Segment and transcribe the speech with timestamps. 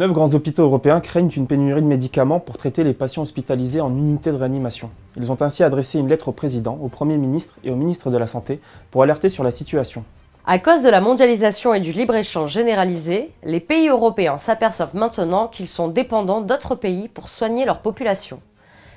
[0.00, 3.90] Neuf grands hôpitaux européens craignent une pénurie de médicaments pour traiter les patients hospitalisés en
[3.90, 4.88] unité de réanimation.
[5.18, 8.16] Ils ont ainsi adressé une lettre au président, au Premier ministre et au ministre de
[8.16, 10.02] la Santé pour alerter sur la situation.
[10.46, 15.68] À cause de la mondialisation et du libre-échange généralisé, les pays européens s'aperçoivent maintenant qu'ils
[15.68, 18.40] sont dépendants d'autres pays pour soigner leur population.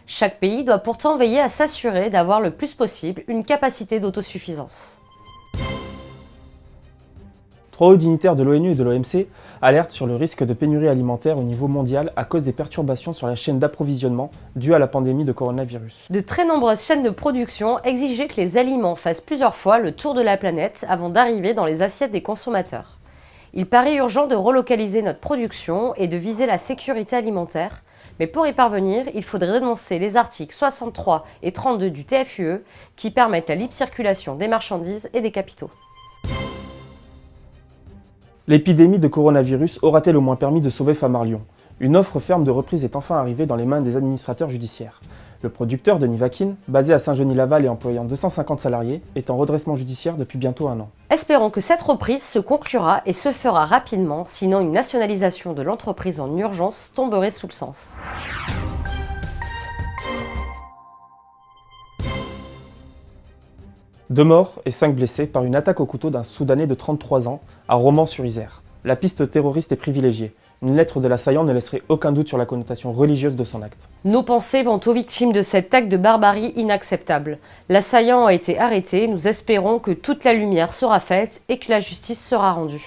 [0.08, 5.03] Chaque pays doit pourtant veiller à s'assurer d'avoir le plus possible une capacité d'autosuffisance.
[7.74, 9.26] Trois hauts dignitaires de l'ONU et de l'OMC
[9.60, 13.26] alertent sur le risque de pénurie alimentaire au niveau mondial à cause des perturbations sur
[13.26, 16.06] la chaîne d'approvisionnement dues à la pandémie de coronavirus.
[16.12, 20.14] De très nombreuses chaînes de production exigeaient que les aliments fassent plusieurs fois le tour
[20.14, 23.00] de la planète avant d'arriver dans les assiettes des consommateurs.
[23.56, 27.82] Il paraît urgent de relocaliser notre production et de viser la sécurité alimentaire,
[28.20, 32.64] mais pour y parvenir, il faudrait dénoncer les articles 63 et 32 du TFUE
[32.96, 35.72] qui permettent la libre circulation des marchandises et des capitaux.
[38.46, 41.40] L'épidémie de coronavirus aura-t-elle au moins permis de sauver Famarlion
[41.80, 45.00] Une offre ferme de reprise est enfin arrivée dans les mains des administrateurs judiciaires.
[45.42, 50.18] Le producteur de Nivakin, basé à Saint-Genis-Laval et employant 250 salariés, est en redressement judiciaire
[50.18, 50.90] depuis bientôt un an.
[51.10, 56.20] Espérons que cette reprise se conclura et se fera rapidement, sinon une nationalisation de l'entreprise
[56.20, 57.94] en urgence tomberait sous le sens.
[64.14, 67.42] Deux morts et cinq blessés par une attaque au couteau d'un Soudanais de 33 ans
[67.68, 68.62] à Romans-sur-Isère.
[68.86, 70.36] La piste terroriste est privilégiée.
[70.62, 73.90] Une lettre de l'assaillant ne laisserait aucun doute sur la connotation religieuse de son acte.
[74.06, 77.40] Nos pensées vont aux victimes de cet acte de barbarie inacceptable.
[77.70, 81.80] L'assaillant a été arrêté, nous espérons que toute la lumière sera faite et que la
[81.80, 82.86] justice sera rendue.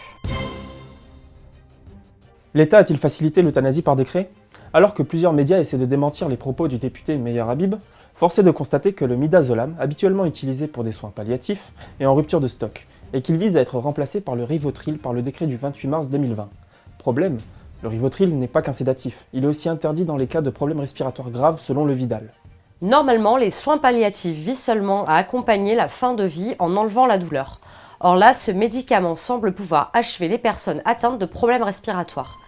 [2.55, 4.29] L'État a-t-il facilité l'euthanasie par décret?
[4.73, 7.75] Alors que plusieurs médias essaient de démentir les propos du député Meyer Habib,
[8.17, 12.15] Force est de constater que le midazolam, habituellement utilisé pour des soins palliatifs, est en
[12.15, 15.47] rupture de stock et qu'il vise à être remplacé par le Rivotril par le décret
[15.47, 16.49] du 28 mars 2020.
[16.97, 17.37] Problème,
[17.83, 20.81] le Rivotril n'est pas qu'un sédatif, il est aussi interdit dans les cas de problèmes
[20.81, 22.33] respiratoires graves selon le Vidal.
[22.81, 27.19] Normalement, les soins palliatifs visent seulement à accompagner la fin de vie en enlevant la
[27.19, 27.61] douleur.
[28.01, 32.39] Or là, ce médicament semble pouvoir achever les personnes atteintes de problèmes respiratoires.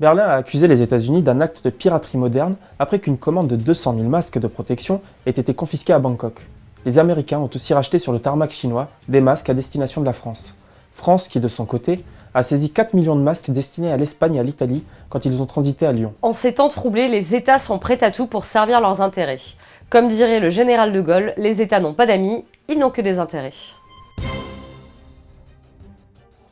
[0.00, 3.94] Berlin a accusé les États-Unis d'un acte de piraterie moderne après qu'une commande de 200
[3.94, 6.48] 000 masques de protection ait été confisquée à Bangkok.
[6.84, 10.12] Les Américains ont aussi racheté sur le tarmac chinois des masques à destination de la
[10.12, 10.52] France.
[10.94, 12.04] France qui, de son côté,
[12.34, 15.46] a saisi 4 millions de masques destinés à l'Espagne et à l'Italie quand ils ont
[15.46, 16.12] transité à Lyon.
[16.22, 19.38] En ces temps troublés, les États sont prêts à tout pour servir leurs intérêts.
[19.90, 23.20] Comme dirait le général de Gaulle, les États n'ont pas d'amis, ils n'ont que des
[23.20, 23.52] intérêts.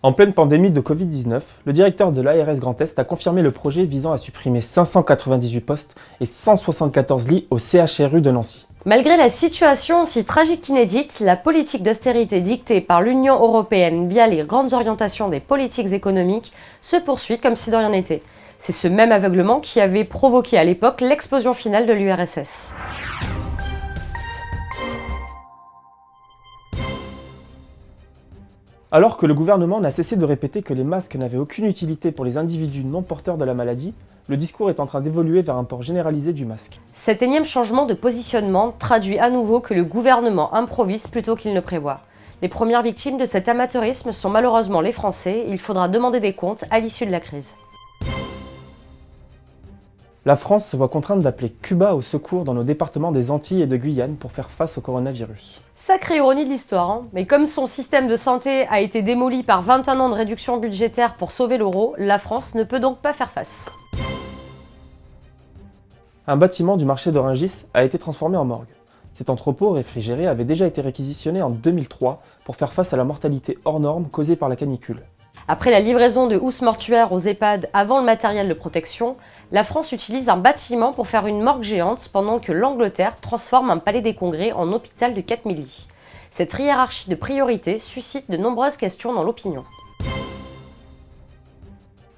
[0.05, 3.85] En pleine pandémie de Covid-19, le directeur de l'ARS Grand Est a confirmé le projet
[3.85, 8.67] visant à supprimer 598 postes et 174 lits au CHRU de Nancy.
[8.85, 14.43] Malgré la situation si tragique qu'inédite, la politique d'austérité dictée par l'Union européenne via les
[14.43, 18.23] grandes orientations des politiques économiques se poursuit comme si de rien n'était.
[18.59, 22.75] C'est ce même aveuglement qui avait provoqué à l'époque l'explosion finale de l'URSS.
[28.95, 32.27] Alors que le gouvernement n'a cessé de répéter que les masques n'avaient aucune utilité pour
[32.27, 33.95] les individus non porteurs de la maladie,
[34.29, 36.79] le discours est en train d'évoluer vers un port généralisé du masque.
[36.93, 41.61] Cet énième changement de positionnement traduit à nouveau que le gouvernement improvise plutôt qu'il ne
[41.61, 42.01] prévoit.
[42.43, 46.67] Les premières victimes de cet amateurisme sont malheureusement les Français, il faudra demander des comptes
[46.71, 47.55] à l'issue de la crise.
[50.25, 53.67] La France se voit contrainte d'appeler Cuba au secours dans nos départements des Antilles et
[53.67, 55.61] de Guyane pour faire face au coronavirus.
[55.75, 57.03] Sacrée ironie de l'histoire, hein.
[57.13, 61.15] mais comme son système de santé a été démoli par 21 ans de réduction budgétaire
[61.15, 63.73] pour sauver l'euro, la France ne peut donc pas faire face.
[66.29, 68.71] Un bâtiment du marché d'Orangis a été transformé en morgue.
[69.17, 73.59] Cet entrepôt réfrigéré avait déjà été réquisitionné en 2003 pour faire face à la mortalité
[73.65, 75.03] hors norme causée par la canicule.
[75.49, 79.17] Après la livraison de housses mortuaires aux EHPAD avant le matériel de protection,
[79.53, 83.77] la France utilise un bâtiment pour faire une morgue géante pendant que l'Angleterre transforme un
[83.77, 85.89] palais des congrès en hôpital de 4000 lits.
[86.31, 89.65] Cette hiérarchie de priorité suscite de nombreuses questions dans l'opinion.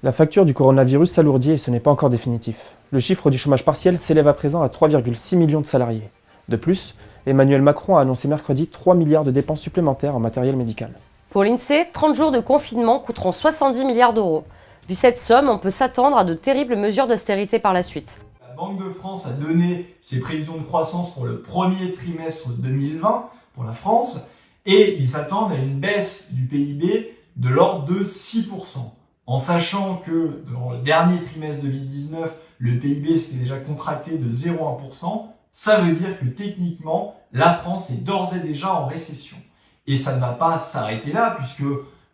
[0.01, 2.71] La facture du coronavirus s'alourdit et ce n'est pas encore définitif.
[2.91, 6.09] Le chiffre du chômage partiel s'élève à présent à 3,6 millions de salariés.
[6.47, 6.95] De plus,
[7.25, 10.91] Emmanuel Macron a annoncé mercredi 3 milliards de dépenses supplémentaires en matériel médical.
[11.31, 14.45] Pour l'INSEE, 30 jours de confinement coûteront 70 milliards d'euros.
[14.87, 18.21] Vu cette somme, on peut s'attendre à de terribles mesures d'austérité par la suite.
[18.47, 23.29] La Banque de France a donné ses prévisions de croissance pour le premier trimestre 2020
[23.55, 24.27] pour la France
[24.67, 28.77] et ils s'attendent à une baisse du PIB de l'ordre de 6%.
[29.25, 35.25] En sachant que dans le dernier trimestre 2019, le PIB s'était déjà contracté de 0,1%,
[35.51, 39.37] ça veut dire que techniquement, la France est d'ores et déjà en récession.
[39.87, 41.63] Et ça ne va pas s'arrêter là, puisque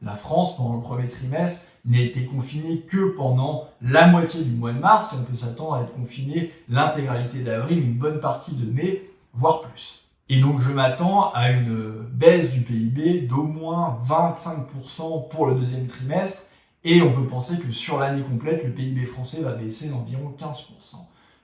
[0.02, 4.74] La France, pendant le premier trimestre, n'a été confinée que pendant la moitié du mois
[4.74, 9.10] de mars on peut s'attendre à être confiné l'intégralité d'avril, une bonne partie de mai,
[9.34, 10.04] voire plus.
[10.30, 15.88] Et donc je m'attends à une baisse du PIB d'au moins 25% pour le deuxième
[15.88, 16.44] trimestre
[16.84, 20.96] et on peut penser que sur l'année complète, le PIB français va baisser d'environ 15%.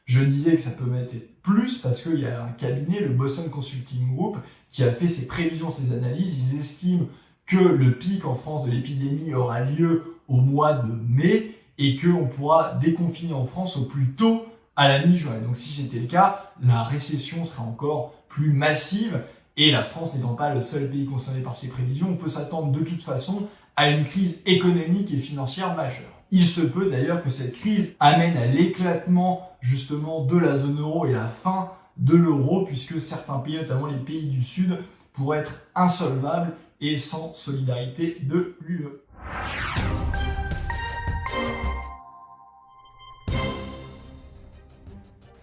[0.06, 1.14] Je disais que ça peut mettre
[1.44, 4.38] plus parce qu'il y a un cabinet, le Boston Consulting Group,
[4.72, 6.44] qui a fait ses prévisions, ses analyses.
[6.44, 7.08] Ils estiment
[7.48, 12.28] que le pic en France de l'épidémie aura lieu au mois de mai et qu'on
[12.28, 14.46] pourra déconfiner en France au plus tôt
[14.76, 15.40] à la mi-juin.
[15.40, 19.22] Donc si c'était le cas, la récession sera encore plus massive
[19.56, 22.72] et la France n'étant pas le seul pays concerné par ces prévisions, on peut s'attendre
[22.72, 26.12] de toute façon à une crise économique et financière majeure.
[26.32, 31.06] Il se peut d'ailleurs que cette crise amène à l'éclatement justement de la zone euro
[31.06, 34.78] et la fin de l'euro, puisque certains pays, notamment les pays du Sud,
[35.14, 38.88] pourraient être insolvables et sans solidarité de l'UE.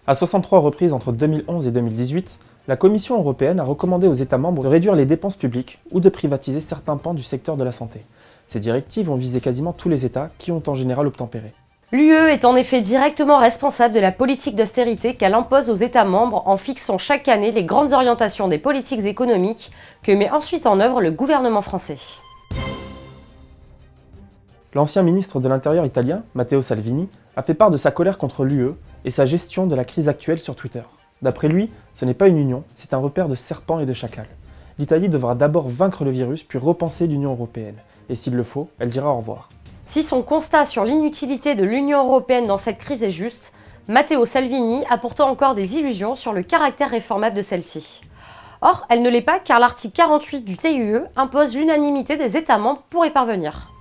[0.07, 2.37] À 63 reprises entre 2011 et 2018,
[2.67, 6.09] la Commission européenne a recommandé aux États membres de réduire les dépenses publiques ou de
[6.09, 8.01] privatiser certains pans du secteur de la santé.
[8.47, 11.53] Ces directives ont visé quasiment tous les États qui ont en général obtempéré.
[11.91, 16.41] L'UE est en effet directement responsable de la politique d'austérité qu'elle impose aux États membres
[16.47, 19.69] en fixant chaque année les grandes orientations des politiques économiques
[20.01, 21.97] que met ensuite en œuvre le gouvernement français.
[24.73, 28.71] L'ancien ministre de l'Intérieur italien, Matteo Salvini, a fait part de sa colère contre l'UE
[29.05, 30.81] et sa gestion de la crise actuelle sur Twitter.
[31.21, 34.27] D'après lui, ce n'est pas une union, c'est un repère de serpents et de chacals.
[34.79, 37.77] L'Italie devra d'abord vaincre le virus puis repenser l'Union européenne
[38.09, 39.49] et s'il le faut, elle dira au revoir.
[39.85, 43.53] Si son constat sur l'inutilité de l'Union européenne dans cette crise est juste,
[43.87, 48.01] Matteo Salvini a pourtant encore des illusions sur le caractère réformable de celle-ci.
[48.61, 52.81] Or, elle ne l'est pas car l'article 48 du TUE impose l'unanimité des États membres
[52.89, 53.71] pour y parvenir.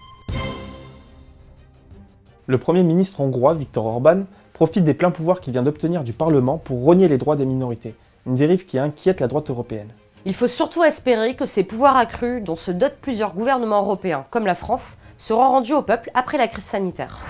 [2.46, 6.58] Le Premier ministre hongrois, Viktor Orban, profite des pleins pouvoirs qu'il vient d'obtenir du Parlement
[6.58, 7.94] pour rogner les droits des minorités,
[8.26, 9.88] une dérive qui inquiète la droite européenne.
[10.26, 14.44] Il faut surtout espérer que ces pouvoirs accrus, dont se dotent plusieurs gouvernements européens, comme
[14.44, 17.24] la France, seront rendus au peuple après la crise sanitaire.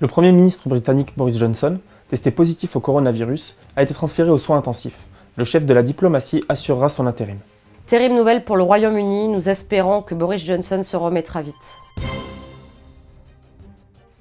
[0.00, 1.78] Le Premier ministre britannique Boris Johnson,
[2.08, 4.98] testé positif au coronavirus, a été transféré aux soins intensifs.
[5.36, 7.36] Le chef de la diplomatie assurera son intérim.
[7.86, 12.13] Terrible nouvelle pour le Royaume-Uni, nous espérons que Boris Johnson se remettra vite.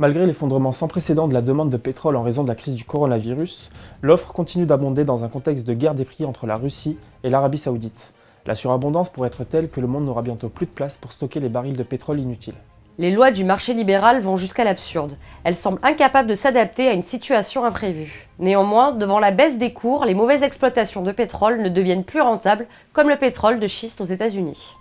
[0.04, 2.84] Malgré l'effondrement sans précédent de la demande de pétrole en raison de la crise du
[2.84, 3.70] coronavirus,
[4.02, 7.58] l'offre continue d'abonder dans un contexte de guerre des prix entre la Russie et l'Arabie
[7.58, 8.12] saoudite.
[8.46, 11.40] La surabondance pourrait être telle que le monde n'aura bientôt plus de place pour stocker
[11.40, 12.58] les barils de pétrole inutiles.
[12.98, 15.16] Les lois du marché libéral vont jusqu'à l'absurde.
[15.46, 18.28] Elles semblent incapables de s'adapter à une situation imprévue.
[18.40, 22.68] Néanmoins, devant la baisse des cours, les mauvaises exploitations de pétrole ne deviennent plus rentables,
[22.92, 24.76] comme le pétrole de schiste aux États-Unis.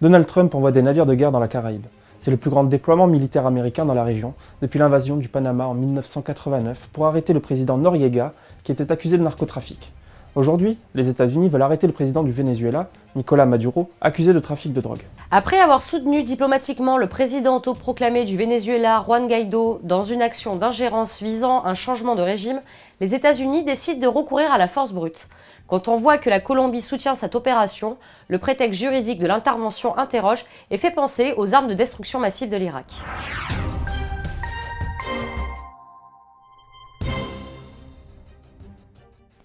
[0.00, 1.86] Donald Trump envoie des navires de guerre dans la Caraïbe.
[2.24, 4.32] C'est le plus grand déploiement militaire américain dans la région
[4.62, 8.32] depuis l'invasion du Panama en 1989 pour arrêter le président Noriega
[8.62, 9.92] qui était accusé de narcotrafic.
[10.36, 14.80] Aujourd'hui, les États-Unis veulent arrêter le président du Venezuela, Nicolas Maduro, accusé de trafic de
[14.80, 15.02] drogue.
[15.30, 21.22] Après avoir soutenu diplomatiquement le président autoproclamé du Venezuela, Juan Guaido, dans une action d'ingérence
[21.22, 22.60] visant un changement de régime,
[23.00, 25.28] les États-Unis décident de recourir à la force brute.
[25.68, 30.46] Quand on voit que la Colombie soutient cette opération, le prétexte juridique de l'intervention interroge
[30.72, 32.86] et fait penser aux armes de destruction massive de l'Irak.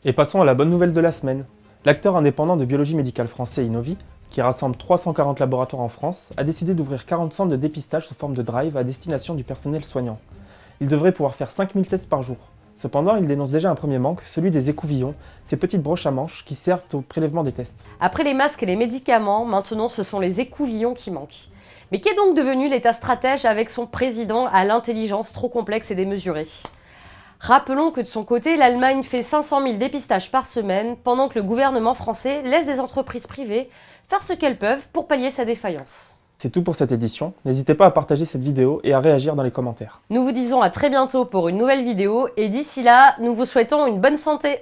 [0.06, 1.44] Et passons à la bonne nouvelle de la semaine.
[1.84, 3.98] L'acteur indépendant de biologie médicale français Innovi,
[4.30, 8.34] qui rassemble 340 laboratoires en France, a décidé d'ouvrir 40 centres de dépistage sous forme
[8.34, 10.18] de drive à destination du personnel soignant.
[10.80, 12.38] Il devrait pouvoir faire 5000 tests par jour.
[12.76, 15.16] Cependant, il dénonce déjà un premier manque, celui des écouvillons,
[15.48, 17.84] ces petites broches à manches qui servent au prélèvement des tests.
[18.00, 21.50] Après les masques et les médicaments, maintenant ce sont les écouvillons qui manquent.
[21.92, 26.48] Mais qu'est donc devenu l'État stratège avec son président à l'intelligence trop complexe et démesurée?
[27.40, 31.46] Rappelons que de son côté, l'Allemagne fait 500 000 dépistages par semaine, pendant que le
[31.46, 33.70] gouvernement français laisse des entreprises privées
[34.10, 36.18] faire ce qu'elles peuvent pour pallier sa défaillance.
[36.38, 37.34] C'est tout pour cette édition.
[37.46, 40.02] N'hésitez pas à partager cette vidéo et à réagir dans les commentaires.
[40.10, 43.46] Nous vous disons à très bientôt pour une nouvelle vidéo et d'ici là, nous vous
[43.46, 44.60] souhaitons une bonne santé.